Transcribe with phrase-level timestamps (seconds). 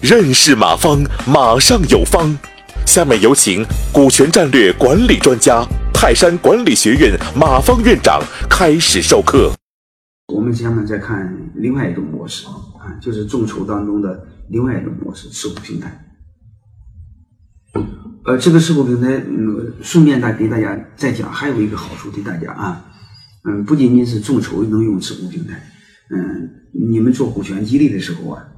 [0.00, 2.36] 认识马方，马上有方。
[2.84, 8.20] 下面有请股权战略管理专家、泰山管理学院马方院长
[8.50, 9.52] 开始授课。
[10.34, 16.04] 我们下面再看另外一种模式啊，就是众筹当中的另外一种模式——持股平台。
[18.24, 22.84] 呃，这个持股平台，嗯，顺便再给大家再讲，还有一个好处对大家啊，
[23.44, 25.62] 嗯，不仅仅是众筹能用持股平台，
[26.12, 28.48] 嗯，你们做股权激励的时候啊。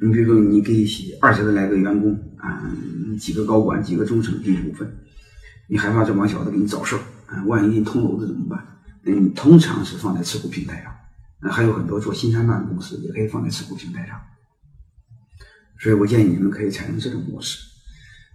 [0.00, 0.84] 你比如说，你给
[1.20, 2.74] 二十来个员工啊，
[3.20, 4.92] 几个高管，几个中层递股份，
[5.68, 7.44] 你害怕这帮小子给你找事儿啊？
[7.44, 8.66] 万一给你捅娄子怎么办？
[9.04, 10.92] 那你通常是放在持股平台上，
[11.40, 14.20] 那还有很多做新三板的公司也可以放在持股平台上。
[15.78, 17.58] 所以我建议你们可以采用这种模式。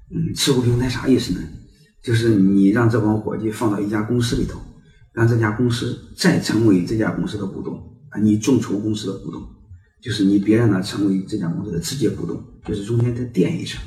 [0.10, 1.42] 嗯，持股平台啥意思呢？
[2.02, 4.62] 就是你让这帮伙计放到一家公司里头，
[5.12, 9.42] 让这家公司再成为这家公司的股东啊，你众筹公司的股东。
[10.00, 13.82] 就是你别让他成为这家公司的直接股东，就是中间再垫一层，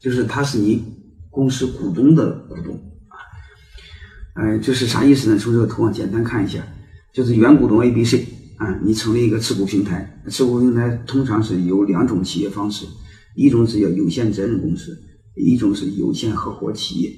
[0.00, 0.82] 就是他是你
[1.28, 2.74] 公司股东的股东
[3.08, 3.14] 啊。
[4.36, 5.38] 嗯，就是啥意思呢？
[5.38, 6.66] 从这个图上简单看一下，
[7.12, 12.86] 就是原股东 A、B、C 啊，你成立一个持股平台，持股平台通常是有两种企业方式，
[13.36, 14.98] 一种是叫有限责任公司，
[15.36, 17.12] 一种是有限合伙企业。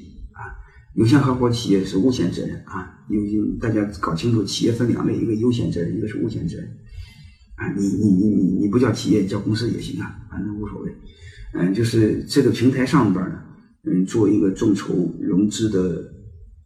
[0.95, 6.67] 有限合伙企业是无限责任啊，有大家搞清楚，企业分两类，一个有限责任，一个是无限责任。
[7.55, 10.93] 啊，你你你你你不叫企业，叫公司也行啊，反正无所谓。
[11.55, 13.39] 嗯，就是这个平台上边呢，
[13.85, 16.03] 嗯，做一个众筹融资的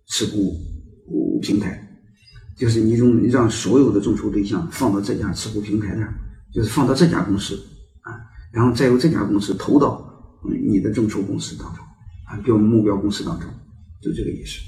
[0.08, 0.56] 持股
[1.42, 1.86] 平台，
[2.56, 6.08] 就是你用让所有的众筹对象放到这家持股平台上，
[6.52, 7.54] 就是放到这家公司
[8.02, 8.14] 啊，
[8.52, 10.04] 然后再由这家公司投到
[10.68, 11.84] 你的众筹公司当中
[12.24, 13.48] 啊，标目标公司当中，
[14.06, 14.60] 就这个意思。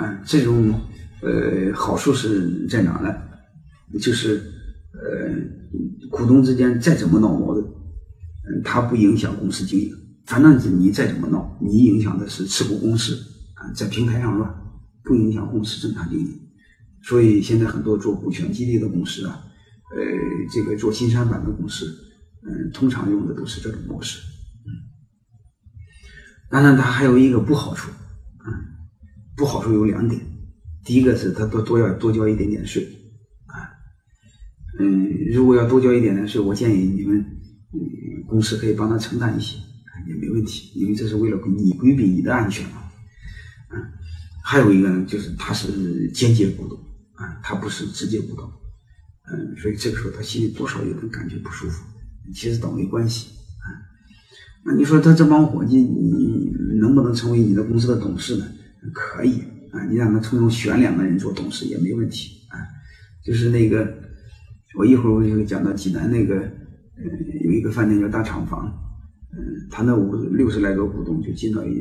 [0.00, 0.80] 啊，这种
[1.22, 3.14] 呃好处是在哪呢？
[4.00, 4.52] 就是。
[4.98, 9.92] 呃，股东之间再怎么闹矛盾，嗯，它不影响公司经营。
[10.24, 13.14] 反正是你再怎么闹，你影响的是持股公司
[13.56, 14.50] 啊，在平台上乱，
[15.04, 16.40] 不影响公司正常经营。
[17.02, 19.44] 所以现在很多做股权激励的公司啊，
[19.94, 20.02] 呃，
[20.50, 21.94] 这个做新三板的公司，
[22.48, 24.18] 嗯，通常用的都是这种模式。
[24.64, 24.72] 嗯，
[26.48, 27.90] 当然它还有一个不好处，
[29.36, 30.20] 不好处有两点，
[30.84, 32.82] 第一个是他多多要多交一点点税。
[33.46, 33.68] 啊
[34.78, 37.18] 嗯，如果要多交一点的税，我建议你们，
[37.72, 39.56] 嗯，公司可以帮他承担一些，
[40.08, 42.90] 也没问题，因为这是为了你规避你的安全嘛。
[43.70, 43.82] 嗯，
[44.42, 46.78] 还有一个呢，就是他是间接股东，
[47.14, 48.50] 啊，他不是直接股东，
[49.30, 51.84] 嗯，所以这个时候他心里多少有点感觉不舒服，
[52.34, 53.28] 其实倒没关系，
[53.60, 53.68] 啊，
[54.64, 58.46] 那你说他这帮伙计，你能不能成为你的公司的董事呢？
[58.92, 59.40] 可以，
[59.72, 62.58] 啊，你让他从中选两个人做董事也没问题，啊，
[63.24, 64.04] 就是那个。
[64.78, 67.02] 我一会儿我就讲到济南那个，呃，
[67.44, 68.70] 有一个饭店叫大厂房，
[69.32, 71.80] 嗯，他那五六十来个股东就进到一，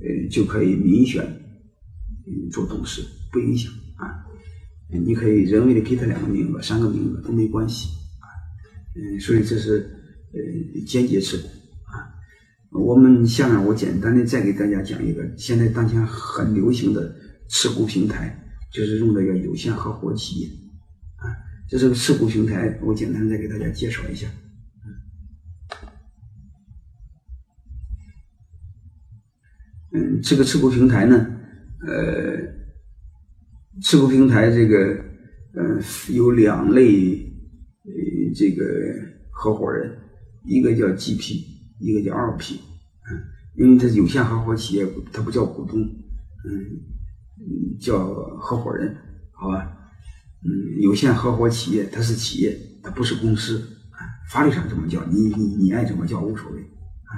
[0.00, 4.26] 呃，就可以民选，嗯，做董事不影响啊，
[4.90, 8.26] 你可以人为的给他两个名额、三个名额都没关系啊，
[8.96, 9.88] 嗯，所以这是
[10.32, 11.48] 呃间接持股。
[12.72, 17.14] 我们下面我简单的再给大家讲一个现在当前很流行的
[17.48, 18.36] 持股平台，
[18.72, 20.48] 就是用的叫有限合伙企业。
[21.16, 21.28] 啊
[21.68, 24.26] 这是个持股平台，我简单再给大家介绍一下。
[29.94, 31.26] 嗯，这个持股平台呢，
[31.86, 32.36] 呃，
[33.82, 34.76] 持股平台这个，
[35.54, 35.80] 呃，
[36.10, 37.16] 有两类，
[37.84, 37.92] 呃，
[38.34, 38.64] 这个
[39.30, 39.94] 合伙人，
[40.44, 41.44] 一个叫 GP，
[41.82, 42.60] 一个叫 LP。
[43.10, 43.20] 嗯，
[43.54, 47.98] 因为它有限合伙企业，它不叫股东，嗯，叫
[48.38, 48.96] 合伙人，
[49.32, 49.76] 好吧？
[50.44, 53.58] 嗯，有限合伙企业它是企业，它不是公司
[53.90, 54.00] 啊。
[54.30, 57.12] 法律上这么叫，你你你爱怎么叫无所谓啊。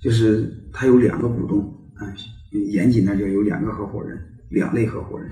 [0.00, 1.60] 就是它有两个股东
[1.94, 2.12] 啊，
[2.50, 4.18] 严谨的叫有两个合伙人，
[4.50, 5.30] 两类合伙人，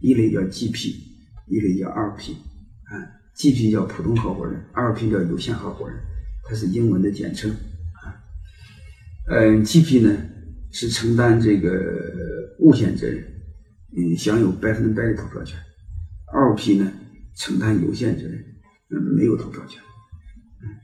[0.00, 0.94] 一类叫 GP，
[1.48, 2.34] 一类叫 LP
[2.84, 2.92] 啊。
[3.34, 5.98] GP 叫普通合伙人，LP 叫有限合伙人，
[6.44, 7.50] 它是英文的简称。
[9.32, 10.16] 嗯，GP 呢
[10.72, 11.70] 是承担这个
[12.58, 13.24] 无限责任，
[13.96, 15.56] 嗯，享有百分之百的投票权。
[16.32, 16.92] 二批呢
[17.36, 18.44] 承担有限责任，
[18.90, 19.80] 嗯，没有投票权，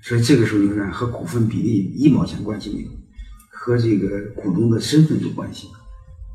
[0.00, 2.88] 所以这个时候你看和股份比例一毛钱关系没有，
[3.50, 5.66] 和这个股东的身份有关系，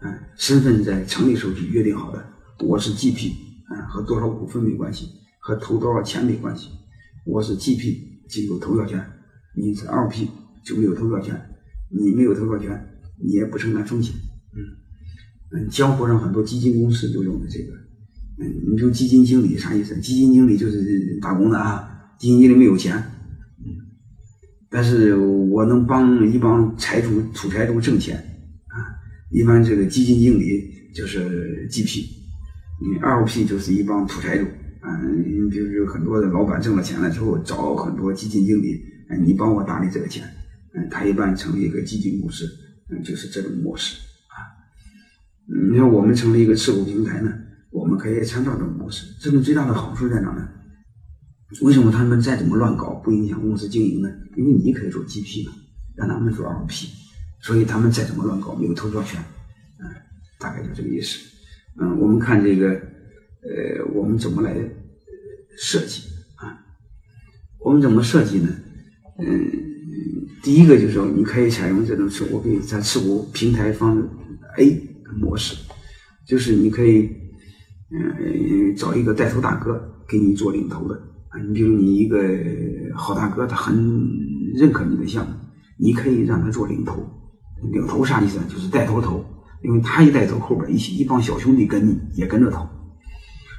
[0.02, 2.22] 嗯，身份在成立时候就约定好的，
[2.60, 3.31] 我是 GP，
[3.69, 5.07] 嗯，和多少股份没关系，
[5.40, 6.72] 和投多少钱没关系，
[7.25, 9.02] 我是 GP 就有投票权，
[9.56, 10.30] 你是二批
[10.66, 11.50] 就没有投票权，
[11.92, 12.80] 你没有投票权，
[13.18, 14.16] 你也不承担风险，
[14.56, 14.60] 嗯，
[15.52, 17.74] 嗯，江湖上很多基金公司就用的这个。
[18.38, 20.00] 嗯，你说基金经理啥意思？
[20.00, 22.96] 基金经理就是打工的啊，基金经理没有钱，
[23.60, 23.70] 嗯，
[24.70, 28.18] 但是我能帮一帮财主、土财主挣钱
[28.68, 28.76] 啊。
[29.30, 30.64] 一般这个基金经理
[30.96, 32.06] 就是 GP，
[32.82, 34.46] 嗯，LP 就是一帮土财主，
[34.82, 40.24] 嗯，比如很多的老板挣了钱了之后，找很多基金经理，嗯，你帮我打理这个钱，
[40.73, 42.45] 嗯，他一般成立一个基金公司，
[42.89, 43.97] 嗯，就是这种模式
[44.27, 44.38] 啊。
[45.50, 47.31] 嗯你看我们成立一个持股平台呢，
[47.71, 49.06] 我们可以参照这种模式。
[49.19, 50.47] 这种最大的好处在哪呢？
[51.62, 54.09] 为什么他们再怎么乱搞不影响公司经营呢？
[54.38, 55.53] 因为你可以做 GP 嘛，
[55.97, 56.88] 让他们做 LP，
[57.41, 59.21] 所以他们再怎么乱搞没有投票权，
[59.79, 59.85] 嗯，
[60.39, 61.19] 大概就这个意思。
[61.81, 64.56] 嗯，我们看这个，呃，我们怎么来
[65.57, 66.03] 设计
[66.35, 66.57] 啊？
[67.59, 68.50] 我们怎么设计呢？
[69.19, 69.51] 嗯，
[70.42, 73.98] 第一个就是说，你可以采用这种持股，可以在持股平台方
[74.58, 74.82] A
[75.20, 75.56] 模式，
[76.26, 77.10] 就是你可以，
[77.92, 80.96] 嗯，找一个带头大哥给你做领头的
[81.30, 81.40] 啊。
[81.40, 82.18] 你比如你一个
[82.96, 83.76] 好大哥，他很
[84.56, 85.34] 认可你的项目，
[85.78, 87.06] 你可以让他做领头。
[87.72, 88.46] 领头啥意思呢？
[88.50, 89.24] 就是带头投，
[89.64, 92.68] 因为他一带头，后边一起一帮小兄弟跟你也跟着投，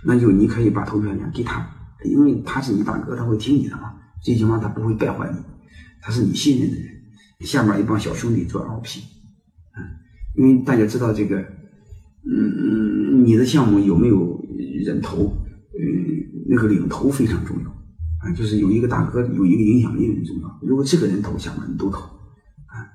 [0.04, 1.64] 那就你可以把投票权给他，
[2.04, 5.38] 因为他是你大哥，他会听你的嘛，最起码他不会败坏你，
[6.02, 6.92] 他是你信任的人。
[7.40, 9.00] 下面一帮小兄弟做 LP，
[9.74, 9.82] 嗯，
[10.36, 14.40] 因为大家知道这个，嗯嗯，你的项目有没有
[14.84, 17.70] 人投，嗯，那个领头非常重要
[18.20, 20.60] 啊，就是有一个大哥有一个影响力很重要。
[20.62, 21.98] 如果这个人投，下面你都投
[22.66, 22.86] 啊，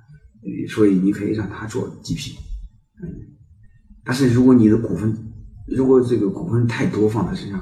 [0.70, 2.38] 所以你可以让他做 GP，
[3.04, 3.04] 嗯，
[4.06, 5.14] 但是如果你的股份，
[5.68, 7.60] 如果这个股份太多放在身上，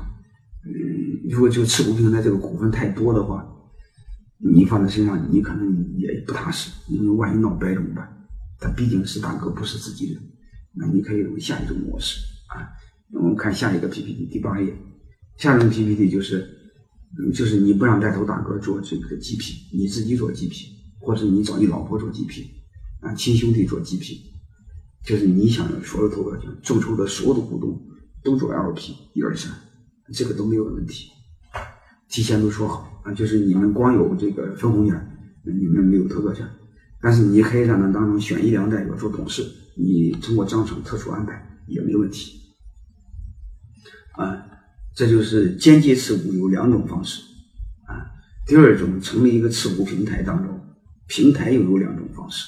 [0.68, 3.44] 嗯，如果就持股平台这个股份太多的话，
[4.37, 8.27] 你放在身上，你可能也不踏实，因为万一闹掰怎么办？
[8.59, 10.21] 他毕竟是大哥，不是自己人。
[10.73, 12.67] 那你可以用下一种模式啊。
[13.11, 14.75] 我们看下一个 PPT 第八页，
[15.37, 16.47] 下一种 PPT 就是，
[17.33, 20.67] 就是你不让带头大哥做这个 GP，你自己做 GP，
[20.99, 22.45] 或者你找你老婆做 GP，
[23.01, 24.19] 啊，亲兄弟做 GP，
[25.03, 27.79] 就是你想所有投票权，众筹的所有的股东
[28.23, 29.51] 都做 LP，一二三，
[30.13, 31.09] 这个都没有问题，
[32.09, 34.99] 提前都说好啊，就是你们光有这个分红权，
[35.43, 36.45] 你们没有投票权。
[36.99, 39.43] 但是你可以让他当中选一两代表做董事，
[39.77, 42.41] 你通过章程特殊安排也没问题。
[44.13, 44.43] 啊，
[44.95, 47.21] 这就是间接持股有两种方式
[47.85, 48.09] 啊。
[48.47, 50.59] 第二种成立一个持股平台当中，
[51.07, 52.47] 平台又有两种方式，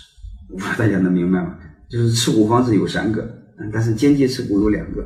[0.50, 1.60] 我不知道大家能明白吗？
[1.90, 3.22] 就是持股方式有三个，
[3.60, 5.04] 嗯，但是间接持股有两个，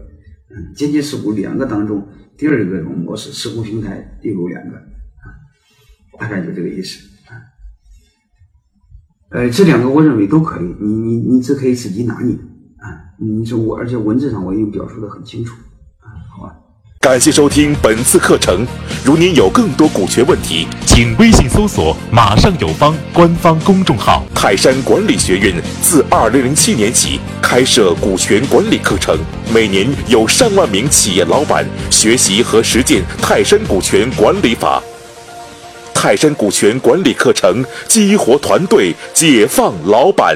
[0.49, 2.07] 嗯，间接持股两个当中，
[2.37, 4.81] 第二个种模式持股平台又有两个，
[6.21, 6.99] 大概就这个意思。
[9.31, 12.35] 呃，这两个我认为都可以，你你你只可以自己拿捏
[12.77, 12.85] 啊。
[13.17, 15.55] 你说我，而且文字上我已经表述的很清楚
[15.99, 16.53] 啊，好吧。
[16.99, 18.67] 感谢收听本次课程。
[19.03, 24.23] 如您有更多股权问题，请微信搜索“马上有方”官方公众号。
[24.35, 29.17] 泰山管理学院自二零零七年起开设股权管理课程，
[29.51, 34.83] 每年有上万名企业老板学习和实践泰山股权管理法。
[36.01, 40.35] 泰山股权管理课程，激活团队，解放老板。